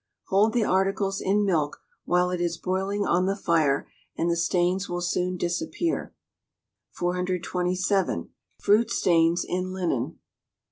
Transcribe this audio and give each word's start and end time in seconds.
Hold 0.29 0.53
the 0.53 0.63
articles 0.65 1.21
in 1.21 1.45
milk 1.45 1.79
while 2.05 2.31
it 2.31 2.41
is 2.41 2.57
boiling 2.57 3.05
on 3.05 3.27
the 3.27 3.35
fire, 3.35 3.87
and 4.17 4.31
the 4.31 4.35
stains 4.35 4.89
will 4.89 4.99
soon 4.99 5.37
disappear. 5.37 6.15
427. 6.89 8.31
Fruit 8.57 8.89
Stains 8.89 9.45
in 9.47 9.73
Linen. 9.73 10.17